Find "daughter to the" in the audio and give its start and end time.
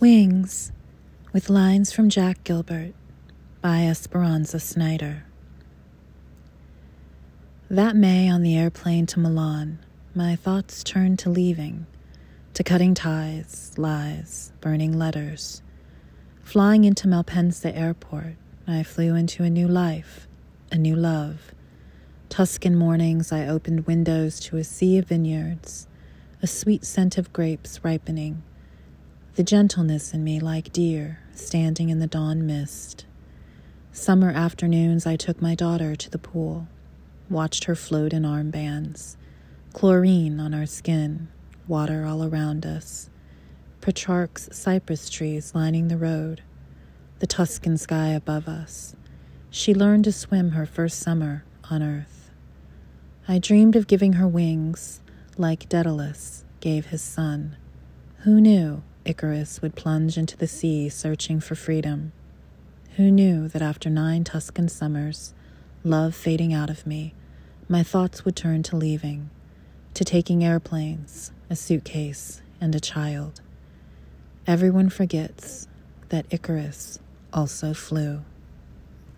35.54-36.18